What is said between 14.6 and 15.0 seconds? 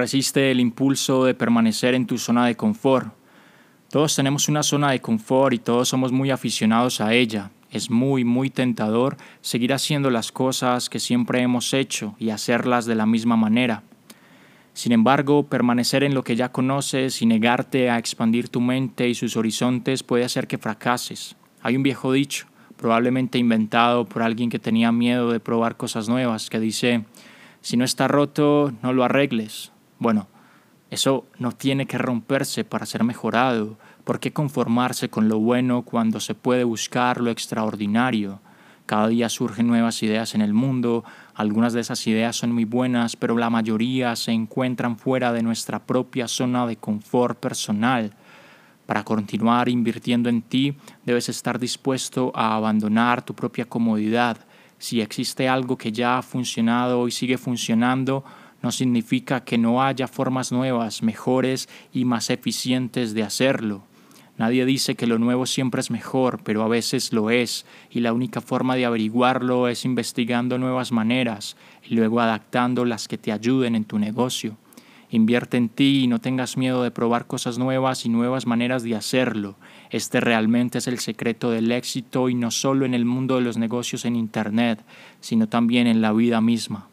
Sin